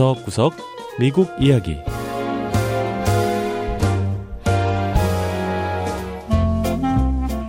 구석구석 0.00 0.54
미국 0.98 1.28
이야기 1.38 1.76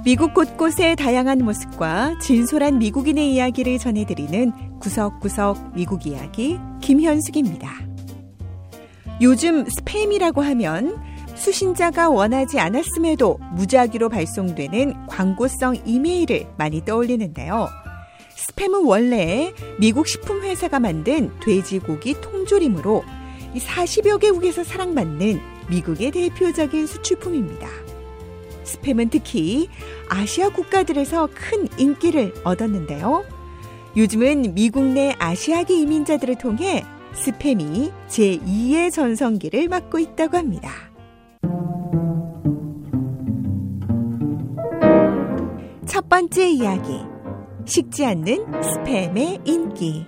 미국 0.04 0.34
곳곳의 0.34 0.98
다양한 0.98 1.46
모습과 1.46 2.20
진솔한 2.20 2.78
미국인의 2.80 3.34
이야기를 3.36 3.78
전해드리는 3.78 4.80
구석구석 4.80 5.76
미국 5.76 6.06
이야기 6.06 6.60
김현숙입니다. 6.82 7.72
요즘 9.22 9.64
스팸이라고 9.64 10.42
하면 10.42 11.02
수신자가 11.36 12.10
원하지 12.10 12.60
않았음에도 12.60 13.40
무작위로 13.54 14.10
발송되는 14.10 15.08
광고성 15.08 15.84
이메일을 15.86 16.48
많이 16.58 16.84
떠올리는데요. 16.84 17.70
스팸은 18.62 18.88
원래 18.88 19.54
미국 19.78 20.08
식품회사가 20.08 20.80
만든 20.80 21.32
돼지고기 21.40 22.16
통조림으로 22.22 23.04
40여 23.56 24.20
개국에서 24.20 24.64
사랑받는 24.64 25.40
미국의 25.70 26.12
대표적인 26.12 26.86
수출품입니다. 26.86 27.68
스팸은 28.64 29.10
특히 29.10 29.68
아시아 30.08 30.50
국가들에서 30.50 31.30
큰 31.34 31.68
인기를 31.78 32.34
얻었는데요. 32.44 33.26
요즘은 33.98 34.54
미국 34.54 34.84
내 34.84 35.16
아시아계 35.18 35.74
이민자들을 35.74 36.38
통해 36.38 36.86
스팸이 37.16 37.92
제2의 38.10 38.92
전성기를 38.92 39.70
맞고 39.70 40.00
있다고 40.00 40.38
합니다. 40.38 40.72
첫 45.88 46.08
번째 46.08 46.48
이야기. 46.48 47.11
식지 47.72 48.04
않는 48.04 48.52
스팸의 48.52 49.48
인기. 49.48 50.06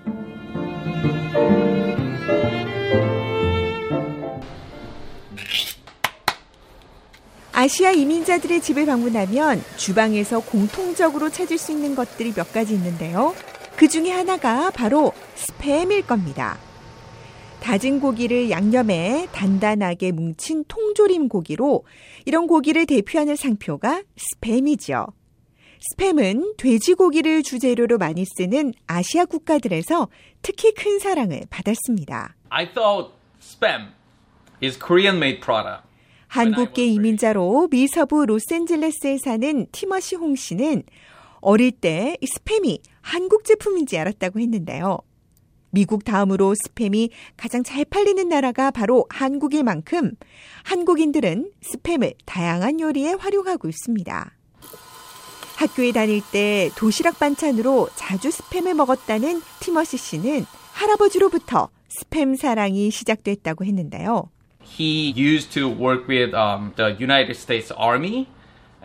아시아 7.53 7.91
이민자들의 7.91 8.59
집을 8.59 8.85
방문하면 8.85 9.63
주방에서 9.77 10.41
공통적으로 10.41 11.29
찾을 11.29 11.57
수 11.57 11.71
있는 11.71 11.95
것들이 11.95 12.33
몇 12.33 12.51
가지 12.51 12.73
있는데요. 12.73 13.33
그 13.77 13.87
중에 13.87 14.11
하나가 14.11 14.69
바로 14.69 15.13
스팸일 15.37 16.05
겁니다. 16.05 16.57
다진 17.61 18.01
고기를 18.01 18.49
양념에 18.49 19.29
단단하게 19.31 20.11
뭉친 20.11 20.65
통조림 20.67 21.29
고기로 21.29 21.85
이런 22.25 22.45
고기를 22.45 22.85
대표하는 22.85 23.37
상표가 23.37 24.03
스팸이죠. 24.17 25.22
스팸은 25.91 26.55
돼지고기를 26.57 27.43
주재료로 27.43 27.97
많이 27.97 28.25
쓰는 28.25 28.73
아시아 28.87 29.25
국가들에서 29.25 30.07
특히 30.41 30.73
큰 30.73 30.99
사랑을 30.99 31.41
받았습니다. 31.49 32.35
I 32.49 32.73
thought 32.73 33.11
spam 33.41 33.89
is 34.61 34.79
Korean 34.79 35.17
made 35.17 35.41
product. 35.41 35.83
한국계 36.27 36.85
이민자로 36.85 37.67
미서부 37.69 38.25
로스앤젤레스에 38.25 39.17
사는 39.17 39.67
티머시 39.71 40.15
홍 40.15 40.35
씨는 40.35 40.83
어릴 41.41 41.71
때 41.71 42.17
스팸이 42.23 42.79
한국 43.01 43.43
제품인지 43.43 43.99
알았다고 43.99 44.39
했는데요. 44.39 44.97
미국 45.69 46.05
다음으로 46.05 46.53
스팸이 46.53 47.09
가장 47.35 47.63
잘 47.63 47.83
팔리는 47.83 48.29
나라가 48.29 48.71
바로 48.71 49.05
한국일 49.09 49.63
만큼 49.63 50.11
한국인들은 50.63 51.51
스팸을 51.61 52.13
다양한 52.25 52.79
요리에 52.79 53.13
활용하고 53.13 53.67
있습니다. 53.67 54.32
학교에 55.55 55.91
다닐 55.91 56.21
때 56.31 56.69
도시락 56.75 57.19
반찬으로 57.19 57.89
자주 57.95 58.29
스팸을 58.29 58.73
먹었다는 58.73 59.41
티머시 59.59 59.97
씨는 59.97 60.45
할아버지로부터 60.71 61.69
스팸 61.89 62.37
사랑이 62.37 62.89
시작됐다고 62.91 63.65
했는데요. 63.65 64.29
He 64.63 65.13
used 65.15 65.51
to 65.51 65.69
work 65.69 66.07
with 66.07 66.35
um, 66.35 66.73
the 66.75 66.95
United 66.99 67.37
States 67.37 67.71
Army. 67.77 68.27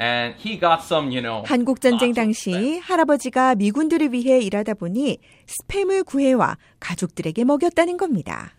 And 0.01 0.37
he 0.39 0.61
got 0.61 0.85
some, 0.85 1.11
you 1.11 1.21
know, 1.21 1.43
한국 1.45 1.81
전쟁 1.81 2.13
당시. 2.13 2.79
할아버지가 2.79 3.57
미군들을 3.57 4.13
위해 4.13 4.39
일하다 4.39 4.75
보니 4.75 5.19
스팸을 5.47 6.07
구해와 6.07 6.57
가족들에게 6.79 7.43
먹였다는 7.43 7.97
겁니다. 7.97 8.53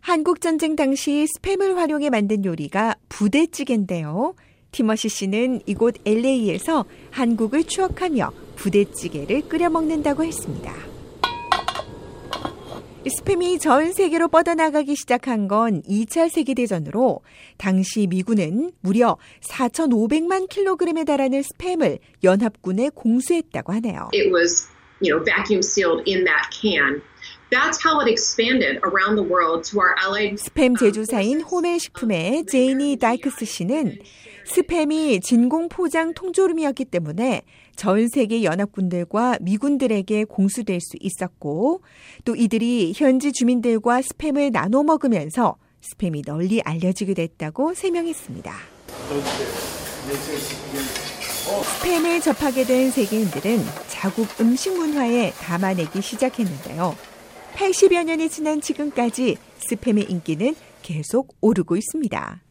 한국 0.00 0.42
전쟁 0.42 0.76
당시 0.76 1.26
스팸을 1.38 1.76
활용해 1.76 2.10
만든 2.10 2.44
요리가 2.44 2.96
부대찌개인데요. 3.08 4.34
티머시 4.72 5.08
씨는 5.08 5.60
이곳 5.66 5.96
LA에서 6.04 6.84
한국을 7.10 7.64
추억하며 7.64 8.32
부대찌개를 8.56 9.48
끓여 9.48 9.68
먹는다고 9.70 10.24
했습니다. 10.24 10.72
스팸이 13.06 13.58
전 13.58 13.92
세계로 13.92 14.28
뻗어나가기 14.28 14.94
시작한 14.94 15.48
건 15.48 15.82
2차 15.88 16.28
세계대전으로 16.28 17.20
당시 17.56 18.06
미군은 18.06 18.72
무려 18.80 19.16
4,500만 19.40 20.48
킬로그램에 20.50 21.04
달하는 21.04 21.40
스팸을 21.40 21.98
연합군에 22.22 22.90
공수했다고 22.94 23.72
하네요. 23.74 24.10
it 24.12 24.30
was, 24.30 24.68
you 25.00 25.10
know, 25.14 25.24
vacuum 25.24 25.62
sealed 25.62 26.02
in 26.06 26.24
that 26.24 26.50
can. 26.52 27.00
That's 27.50 27.82
how 27.82 28.00
it 28.00 28.08
expanded 28.08 28.78
around 28.84 29.16
the 29.16 29.26
world 29.26 29.64
to 29.70 29.80
our 29.80 29.94
allied 30.04 30.36
스팸 30.36 30.78
제조사인 30.78 31.40
호멜 31.40 31.78
식품의 31.78 32.44
제이니 32.46 32.98
다이크스 32.98 33.46
씨는 33.46 33.98
스팸이 34.50 35.22
진공 35.22 35.68
포장 35.68 36.12
통조림이었기 36.12 36.86
때문에 36.86 37.42
전 37.76 38.08
세계 38.08 38.42
연합군들과 38.42 39.38
미군들에게 39.40 40.24
공수될 40.24 40.80
수 40.80 40.96
있었고 40.98 41.82
또 42.24 42.34
이들이 42.34 42.92
현지 42.96 43.32
주민들과 43.32 44.00
스팸을 44.00 44.50
나눠 44.50 44.82
먹으면서 44.82 45.56
스팸이 45.82 46.24
널리 46.26 46.60
알려지게 46.62 47.14
됐다고 47.14 47.74
설명했습니다. 47.74 48.52
스팸을 51.80 52.22
접하게 52.22 52.64
된 52.64 52.90
세계인들은 52.90 53.58
자국 53.88 54.28
음식 54.40 54.76
문화에 54.76 55.30
담아내기 55.32 56.02
시작했는데요. 56.02 56.96
80여 57.54 58.04
년이 58.04 58.28
지난 58.28 58.60
지금까지 58.60 59.36
스팸의 59.70 60.10
인기는 60.10 60.54
계속 60.82 61.36
오르고 61.40 61.76
있습니다. 61.76 62.49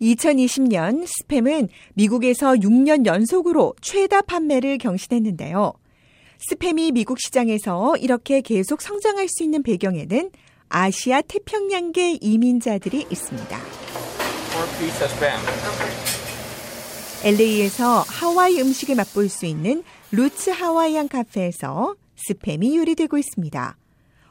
2020년 0.00 1.06
스팸은 1.06 1.68
미국에서 1.94 2.52
6년 2.52 3.06
연속으로 3.06 3.74
최다 3.80 4.22
판매를 4.22 4.78
경신했는데요. 4.78 5.72
스팸이 6.50 6.92
미국 6.92 7.20
시장에서 7.20 7.96
이렇게 7.96 8.40
계속 8.40 8.82
성장할 8.82 9.28
수 9.28 9.42
있는 9.42 9.62
배경에는 9.62 10.30
아시아 10.68 11.22
태평양계 11.22 12.18
이민자들이 12.20 13.06
있습니다. 13.10 13.58
LA에서 17.24 18.04
하와이 18.06 18.60
음식을 18.60 18.96
맛볼 18.96 19.28
수 19.28 19.46
있는 19.46 19.82
루츠 20.12 20.50
하와이안 20.50 21.08
카페에서 21.08 21.94
스팸이 22.28 22.76
요리되고 22.76 23.16
있습니다. 23.16 23.76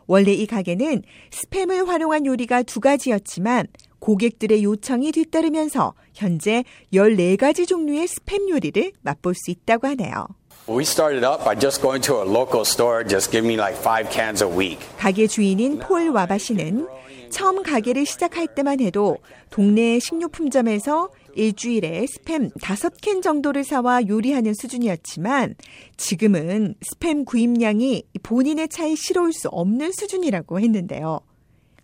원래 0.06 0.34
이 0.34 0.46
가게는 0.46 1.02
스팸을 1.32 1.86
활용한 1.86 2.26
요리가 2.26 2.62
두 2.64 2.80
가지였지만 2.80 3.68
고객들의 4.04 4.66
요청이 4.66 5.14
뒤따르면서 5.14 5.94
현재 6.14 6.66
14가지 6.92 7.66
종류의 7.66 8.06
스팸 8.06 8.50
요리를 8.50 8.92
맛볼 9.02 9.34
수 9.34 9.50
있다고 9.50 9.88
하네요. 9.88 10.28
We 10.68 10.82
started 10.82 11.26
up 11.26 11.46
by 11.46 11.58
just 11.58 11.82
going 11.82 12.06
to 12.08 12.22
a 12.22 12.28
local 12.28 12.64
store, 12.64 13.08
just 13.08 13.32
give 13.32 13.48
me 13.48 13.56
like 13.56 13.80
five 13.80 14.12
cans 14.12 14.44
a 14.44 14.50
week. 14.50 14.80
가게 14.98 15.26
주인인 15.26 15.80
폴 15.80 16.10
와바 16.10 16.38
씨는 16.38 16.86
처음 17.30 17.64
가게를 17.64 18.06
시작할 18.06 18.48
때만 18.54 18.82
해도 18.82 19.20
동네 19.50 20.00
식료품점에서 20.00 21.10
일주일에 21.36 22.06
스팸 22.06 22.54
5캔 22.60 23.24
정도를 23.24 23.64
사와 23.64 24.06
요리하는 24.08 24.54
수준이었지만 24.54 25.56
지금은 25.96 26.76
스팸 26.92 27.26
구입량이 27.26 28.04
본인의 28.22 28.68
차에 28.68 28.96
실어올 28.96 29.32
수 29.32 29.48
없는 29.48 29.94
수준이라고 29.94 30.60
했는데요. 30.60 31.22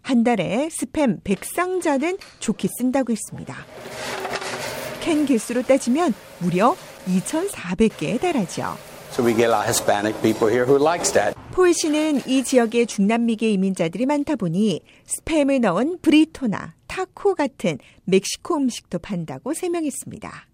한 0.10 0.24
달에 0.24 0.70
스팸 0.70 1.22
100상자는 1.22 2.18
좋게 2.40 2.68
쓴다고 2.80 3.12
했습니다. 3.12 3.56
캔 5.02 5.28
개수로 5.28 5.62
따지면 5.62 6.16
무려 6.40 6.76
2,400개에 7.06 8.20
달하죠. 8.20 8.76
So 9.12 9.24
we 9.24 9.36
get 9.36 9.44
a 9.44 9.50
lot 9.50 9.60
of 9.60 9.68
Hispanic 9.68 10.20
people 10.24 10.52
here 10.52 10.66
who 10.66 10.84
likes 10.84 11.14
that. 11.14 11.38
폴 11.52 11.76
씨는 11.76 12.22
이 12.26 12.44
지역에 12.44 12.86
중남미계 12.86 13.52
이민자들이 13.52 14.08
많다 14.08 14.36
보니 14.36 14.82
스팸을 15.06 15.62
넣은 15.62 16.00
브리토나 16.02 16.74
타코 16.88 17.36
같은 17.36 17.78
멕시코 18.06 18.56
음식도 18.56 18.98
판다고 18.98 19.54
설명했습니다. 19.54 20.48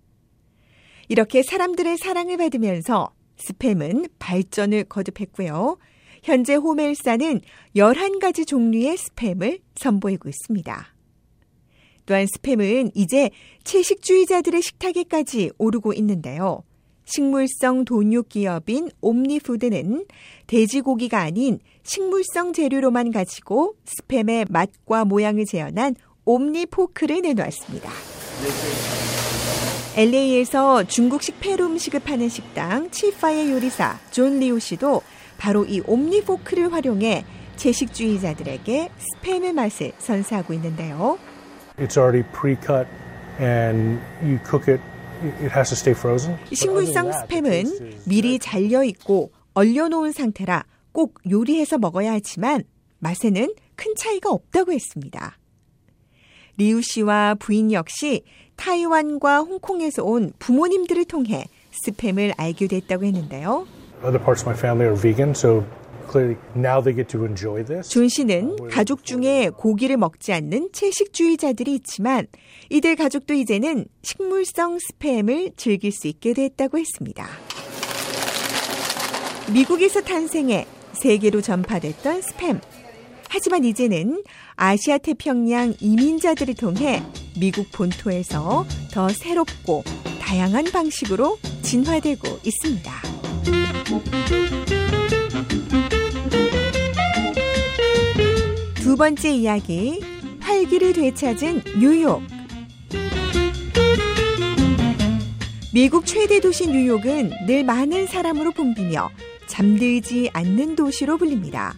이렇게 1.07 1.43
사람들의 1.43 1.97
사랑을 1.97 2.35
받으면서 2.35 3.13
스팸은 3.37 4.09
발전을 4.19 4.83
거듭했고요. 4.83 5.77
현재 6.25 6.55
호멜사는 6.55 7.41
11가지 7.75 8.47
종류의 8.47 8.97
스팸을 8.97 9.61
선보이고 9.75 10.27
있습니다. 10.27 10.87
또한 12.07 12.25
스팸은 12.25 12.91
이제 12.95 13.29
채식주의자들의 13.63 14.59
식탁에까지 14.59 15.51
오르고 15.59 15.93
있는데요. 15.93 16.63
식물성 17.05 17.85
돈육 17.85 18.29
기업인 18.29 18.89
옴니푸드는 19.01 20.07
돼지고기가 20.47 21.19
아닌 21.19 21.59
식물성 21.83 22.53
재료로만 22.53 23.11
가지고 23.11 23.75
스팸의 23.85 24.51
맛과 24.51 25.05
모양을 25.05 25.45
재현한 25.45 25.93
옴니포크를 26.25 27.21
내놓았습니다. 27.21 27.91
LA에서 29.95 30.85
중국식 30.85 31.39
페루 31.39 31.67
음식을 31.67 31.99
파는 31.99 32.29
식당 32.29 32.89
치파의 32.89 33.51
요리사 33.51 33.99
존 34.09 34.39
리우 34.39 34.59
씨도 34.59 35.03
바로 35.37 35.65
이 35.65 35.81
옴니포크를 35.85 36.71
활용해 36.73 37.25
채식주의자들에게 37.55 38.89
스팸의 39.21 39.53
맛을 39.53 39.93
선사하고 39.97 40.53
있는데요. 40.53 41.17
It's 41.77 41.97
already 41.97 42.23
pre-cut 42.31 42.87
and 43.39 43.99
you 44.21 44.39
cook 44.49 44.71
it. 44.71 44.81
It 45.41 45.51
has 45.55 45.69
to 45.69 45.75
stay 45.75 45.93
frozen. 45.97 46.37
식물성 46.53 47.11
스팸은 47.11 48.07
미리 48.07 48.39
잘려 48.39 48.83
있고 48.83 49.31
얼려 49.53 49.87
놓은 49.87 50.11
상태라 50.11 50.65
꼭 50.91 51.19
요리해서 51.29 51.77
먹어야 51.77 52.13
하지만 52.13 52.63
맛에는 52.99 53.53
큰 53.75 53.95
차이가 53.95 54.29
없다고 54.31 54.71
했습니다. 54.73 55.37
리우 56.57 56.81
씨와 56.81 57.35
부인 57.35 57.71
역시 57.71 58.23
타이완과 58.55 59.39
홍콩에서 59.39 60.03
온 60.03 60.31
부모님들을 60.39 61.05
통해 61.05 61.45
스팸을 61.83 62.33
알게 62.37 62.67
됐다고 62.67 63.03
했는데요. 63.05 63.67
Other 64.05 64.19
parts 64.19 64.43
of 64.43 64.47
my 64.47 64.55
family 64.55 64.85
are 64.85 64.95
vegan, 64.95 65.33
so 65.33 65.65
clearly 66.07 66.37
now 66.53 66.79
they 66.79 66.93
get 66.93 67.09
to 67.09 67.25
enjoy 67.25 67.65
this. 67.65 67.89
존 67.89 68.07
씨는 68.07 68.69
가족 68.69 69.03
중에 69.03 69.49
고기를 69.49 69.97
먹지 69.97 70.31
않는 70.31 70.69
채식주의자들이 70.73 71.73
있지만 71.75 72.27
이들 72.69 72.95
가족도 72.97 73.33
이제는 73.33 73.85
식물성 74.03 74.77
스팸을 74.77 75.57
즐길 75.57 75.91
수 75.91 76.07
있게 76.07 76.33
됐다고 76.33 76.77
했습니다. 76.77 77.27
미국에서 79.51 80.01
탄생해 80.01 80.67
세계로 80.93 81.41
전파됐던 81.41 82.21
스팸. 82.21 82.61
하지만 83.27 83.65
이제는 83.65 84.23
아시아 84.55 84.99
태평양 84.99 85.73
이민자들을 85.79 86.53
통해 86.53 87.01
미국 87.39 87.71
본토에서 87.71 88.65
더 88.93 89.09
새롭고 89.09 89.83
다양한 90.21 90.65
방식으로 90.65 91.37
진화되고 91.63 92.27
있습니다. 92.43 93.14
두 98.75 98.97
번째 98.97 99.29
이야기, 99.29 100.01
활기를 100.39 100.93
되찾은 100.93 101.61
뉴욕. 101.79 102.21
미국 105.73 106.05
최대 106.05 106.39
도시 106.39 106.67
뉴욕은 106.67 107.31
늘 107.47 107.65
많은 107.65 108.07
사람으로 108.07 108.51
붐비며 108.51 109.09
잠들지 109.47 110.29
않는 110.31 110.77
도시로 110.77 111.17
불립니다. 111.17 111.75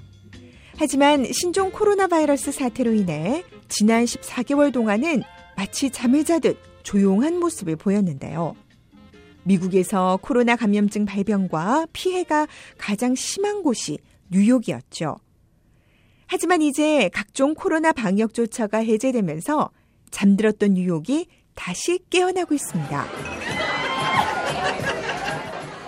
하지만 0.78 1.26
신종 1.32 1.72
코로나 1.72 2.06
바이러스 2.06 2.52
사태로 2.52 2.94
인해 2.94 3.44
지난 3.68 4.06
14개월 4.06 4.72
동안은 4.72 5.24
마치 5.56 5.90
잠을 5.90 6.24
자듯 6.24 6.60
조용한 6.84 7.40
모습을 7.40 7.76
보였는데요. 7.76 8.56
미국에서 9.48 10.20
코로나 10.22 10.56
감염증 10.56 11.06
발병과 11.06 11.88
피해가 11.94 12.48
가장 12.78 13.16
심한 13.16 13.64
곳이 13.64 13.98
뉴욕이었죠. 14.30 15.18
하지만 16.28 16.62
이제 16.62 17.10
각종 17.14 17.54
코로나 17.54 17.94
방역 17.94 18.34
조처가 18.34 18.80
해제되면서 18.80 19.72
잠들었던 20.12 20.74
뉴욕이 20.74 21.28
다시 21.56 22.00
깨어나고 22.10 22.54
있습니다. 22.54 23.06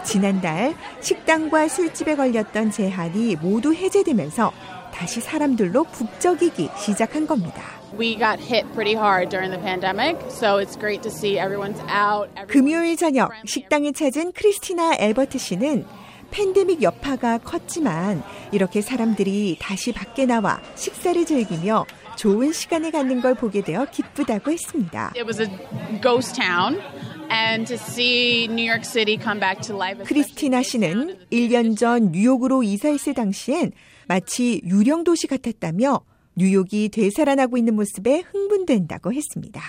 지난달 0.06 0.76
식당과 1.02 1.68
술집에 1.68 2.16
걸렸던 2.16 2.72
제한이 2.72 3.36
모두 3.36 3.74
해제되면서 3.74 4.52
다시 4.92 5.22
사람들로 5.22 5.84
북적이기 5.84 6.70
시작한 6.78 7.28
겁니다. 7.28 7.79
We 7.98 8.16
got 8.16 8.40
hit 8.40 8.66
pretty 8.74 8.94
hard 8.94 9.30
during 9.30 9.52
the 9.52 9.58
pandemic, 9.58 10.18
so 10.30 10.58
it's 10.58 10.76
great 10.76 11.02
to 11.04 11.10
see 11.10 11.38
everyone's 11.40 11.80
out. 11.90 12.30
everyone's 12.36 12.52
금요일 12.52 12.96
저녁 12.98 13.32
식당에 13.46 13.92
찾은 13.92 14.34
크리스티나 14.34 14.96
엘버트 15.00 15.38
씨는 15.38 15.86
팬데믹 16.32 16.82
여파가 16.82 17.40
컸지만 17.40 18.24
이렇게 18.52 18.82
사람들이 18.82 19.58
다시 19.60 19.92
밖에 19.92 20.26
나와 20.26 20.62
식사를 20.76 21.26
즐기며 21.26 21.86
좋은 22.16 22.52
시간을 22.52 22.92
갖는 22.92 23.22
걸 23.22 23.34
보게 23.34 23.62
되어 23.62 23.86
기쁘다고 23.86 24.52
했습니다. 24.52 25.14
크리스티나 30.06 30.64
씨는 30.64 31.20
1년 31.32 31.78
전 31.78 32.12
뉴욕으로 32.12 32.64
이사했을 32.64 33.14
당시엔 33.14 33.72
마치 34.08 34.62
유령 34.66 35.04
도시 35.04 35.28
같았다며 35.28 36.02
뉴욕이 36.40 36.88
되살아나고 36.88 37.58
있는 37.58 37.76
모습에 37.76 38.24
흥분된다고 38.32 39.12
했습니다. 39.12 39.62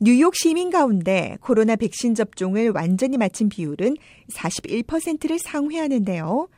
뉴욕 0.00 0.34
시민 0.34 0.70
가운데 0.70 1.36
코로나 1.40 1.76
백신 1.76 2.16
접종을 2.16 2.70
완전히 2.70 3.16
마친 3.16 3.48
비율은 3.48 3.96
41%를 4.34 5.38
상회하는데요. 5.38 6.48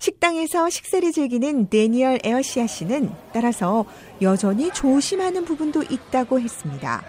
식당에서 0.00 0.68
식사를 0.68 1.12
즐기는 1.12 1.68
데니얼 1.68 2.18
에어시아 2.24 2.66
씨는 2.66 3.10
따라서 3.32 3.84
여전히 4.20 4.72
조심하는 4.72 5.44
부분도 5.44 5.84
있다고 5.84 6.40
했습니다. 6.40 7.04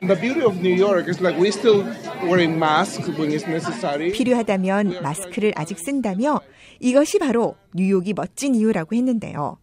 The 0.00 0.20
beauty 0.20 0.44
of 0.44 0.58
New 0.58 0.78
York 0.78 1.08
is 1.08 1.22
like 1.22 1.40
we 1.40 1.48
still 1.48 1.82
wearing 2.24 2.56
masks 2.56 3.08
when 3.12 3.30
it's 3.30 3.48
necessary. 3.48 4.12
필요하다면 4.12 5.00
마스크를 5.02 5.52
아직 5.56 5.78
쓴다며 5.78 6.40
이것이 6.78 7.18
바로 7.18 7.56
뉴욕이 7.74 8.12
멋진 8.12 8.54
이유라고 8.54 8.96
했는데요. 8.96 9.61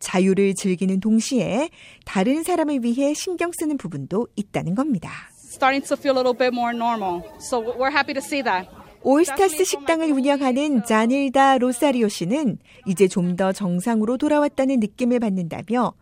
자유를 0.00 0.54
즐기는 0.54 0.98
동시에 0.98 1.70
다른 2.04 2.42
사람을 2.42 2.82
위해 2.82 3.14
신경 3.14 3.50
쓰는 3.52 3.76
부분도 3.76 4.26
있다는 4.36 4.74
겁니다. 4.74 5.10
starting 5.52 5.86
to 5.86 5.96
feel 5.96 6.16
a 6.16 6.20
little 6.20 6.36
bit 6.36 6.52
more 6.54 6.74
normal. 6.74 7.22
So 7.40 7.60
we're 7.60 7.92
happy 7.92 8.14
to 8.14 8.22
see 8.22 8.42
that. 8.42 8.68
올스타스 9.02 9.64
식당을 9.64 10.12
운영하는 10.12 10.84
자닐다 10.84 11.56
로사리오 11.58 12.08
씨는 12.08 12.58
이제 12.86 13.08
좀 13.08 13.36
더 13.36 13.52
정상으로 13.52 14.18
돌아왔다는 14.18 14.78
느낌을 14.80 15.20
받는다며 15.20 15.94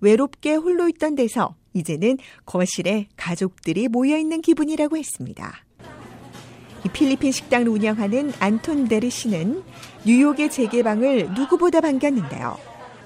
외롭게 0.00 0.54
홀로 0.54 0.88
있던 0.88 1.14
데서 1.16 1.54
이제는 1.74 2.16
거실에 2.46 3.08
가족들이 3.16 3.88
모여 3.88 4.16
있는 4.16 4.40
기분이라고 4.40 4.96
했습니다. 4.96 5.52
이 6.84 6.88
필리핀 6.88 7.32
식당을 7.32 7.68
운영하는 7.68 8.32
안톤 8.38 8.88
데르 8.88 9.10
씨는 9.10 9.62
뉴욕의 10.06 10.50
재개방을 10.50 11.34
누구보다 11.34 11.80
반겼는데요. 11.80 12.56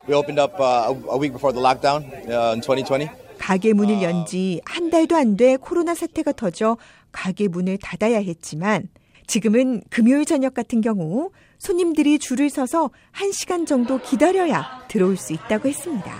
We 0.08 0.14
opened 0.14 0.38
up 0.40 0.58
uh, 0.58 0.94
a 1.10 1.16
week 1.16 1.32
before 1.32 1.52
the 1.52 1.60
lockdown 1.60 2.04
uh, 2.28 2.52
in 2.54 2.60
2020. 2.62 3.08
가게 3.38 3.72
문을 3.72 4.02
연 4.02 4.26
지 4.26 4.60
한 4.66 4.90
달도 4.90 5.16
안 5.16 5.36
돼 5.36 5.56
코로나 5.56 5.94
사태가 5.94 6.32
터져 6.32 6.76
가게 7.10 7.48
문을 7.48 7.78
닫아야 7.78 8.18
했지만 8.18 8.88
지금은 9.26 9.82
금요일 9.88 10.24
저녁 10.26 10.52
같은 10.54 10.80
경우 10.82 11.30
손님들이 11.58 12.18
줄을 12.18 12.50
서서 12.50 12.90
1시간 13.14 13.66
정도 13.66 13.98
기다려야 13.98 14.84
들어올 14.88 15.16
수 15.16 15.32
있다고 15.32 15.68
했습니다. 15.68 16.12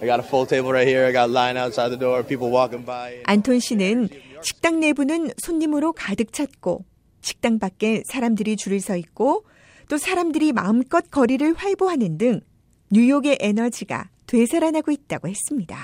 I 0.00 0.08
got 0.08 0.20
a 0.20 0.26
full 0.26 0.46
table 0.48 0.70
right 0.72 0.88
here. 0.88 1.04
I 1.06 1.12
got 1.12 1.30
line 1.30 1.56
outside 1.58 1.90
the 1.90 1.98
door. 1.98 2.22
People 2.24 2.50
walking 2.50 2.84
by. 2.86 3.20
안톤 3.24 3.60
씨는 3.60 4.08
식당 4.42 4.80
내부는 4.80 5.30
손님으로 5.38 5.92
가득 5.92 6.32
찼고 6.32 6.84
식당 7.20 7.58
밖에 7.58 8.02
사람들이 8.06 8.56
줄을 8.56 8.80
서 8.80 8.96
있고 8.96 9.44
또 9.88 9.98
사람들이 9.98 10.52
마음껏 10.52 11.04
거리를 11.10 11.52
활보하는 11.54 12.16
등 12.18 12.40
뉴욕의 12.94 13.38
에너지가 13.40 14.10
되살아나고 14.26 14.90
있다고 14.90 15.26
했습니다. 15.26 15.78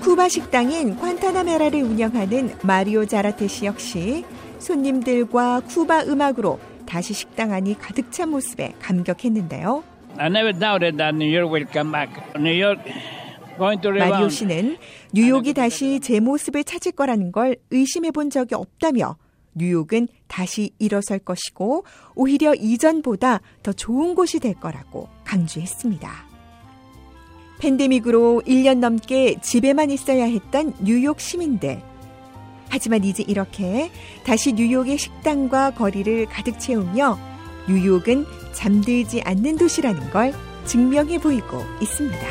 쿠바 0.00 0.30
식당인 0.30 0.96
콴타나메라를 0.96 1.82
운영하는 1.82 2.54
마리오 2.62 3.04
자라테 3.04 3.48
씨 3.48 3.66
역시 3.66 4.24
손님들과 4.58 5.60
쿠바 5.68 6.04
음악으로 6.04 6.58
다시 6.86 7.12
식당 7.12 7.52
안이 7.52 7.78
가득 7.78 8.10
찬 8.10 8.30
모습에 8.30 8.72
감격했는데요. 8.80 9.84
I 10.16 10.28
never 10.28 10.58
doubted 10.58 10.96
that 10.96 11.14
New 11.14 11.30
York 11.30 11.52
will 11.52 11.68
come 11.70 11.92
back. 11.92 12.10
New 12.36 12.64
York 12.64 12.82
going 13.58 13.82
to 13.82 13.90
마리오. 13.90 14.30
씨는 14.30 14.78
뉴욕이 15.12 15.52
다시 15.52 16.00
제 16.00 16.18
모습을 16.18 16.64
찾을 16.64 16.92
거라는 16.92 17.30
걸 17.30 17.56
의심해 17.70 18.10
본 18.10 18.30
적이 18.30 18.54
없다며 18.54 19.16
뉴욕은 19.54 20.08
다시 20.32 20.70
일어설 20.78 21.18
것이고 21.18 21.84
오히려 22.14 22.54
이전보다 22.54 23.42
더 23.62 23.72
좋은 23.74 24.14
곳이 24.14 24.40
될 24.40 24.54
거라고 24.54 25.08
강조했습니다. 25.24 26.10
팬데믹으로 27.58 28.42
1년 28.46 28.78
넘게 28.78 29.36
집에만 29.42 29.90
있어야 29.90 30.24
했던 30.24 30.72
뉴욕 30.80 31.20
시민들. 31.20 31.82
하지만 32.70 33.04
이제 33.04 33.22
이렇게 33.28 33.90
다시 34.24 34.54
뉴욕의 34.54 34.96
식당과 34.96 35.72
거리를 35.72 36.24
가득 36.26 36.58
채우며 36.58 37.18
뉴욕은 37.68 38.24
잠들지 38.54 39.20
않는 39.20 39.58
도시라는 39.58 40.10
걸 40.10 40.32
증명해 40.64 41.18
보이고 41.18 41.62
있습니다. 41.82 42.26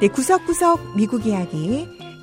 네, 0.00 0.08
구석구석 0.08 0.96
미국 0.96 1.26
이야기. 1.26 2.01